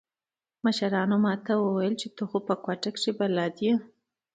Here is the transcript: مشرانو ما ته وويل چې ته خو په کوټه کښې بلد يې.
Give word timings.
مشرانو 0.63 1.15
ما 1.25 1.33
ته 1.45 1.53
وويل 1.57 1.93
چې 2.01 2.07
ته 2.15 2.23
خو 2.29 2.37
په 2.47 2.55
کوټه 2.63 2.89
کښې 2.95 3.11
بلد 3.19 3.55
يې. 3.65 3.73